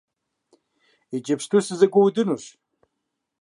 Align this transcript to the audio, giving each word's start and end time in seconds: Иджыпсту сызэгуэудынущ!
Иджыпсту 1.15 1.59
сызэгуэудынущ! 1.65 2.43